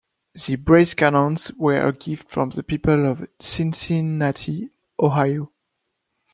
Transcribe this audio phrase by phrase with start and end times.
[0.33, 5.51] The brass cannons were a gift from the people of Cincinnati, Ohio.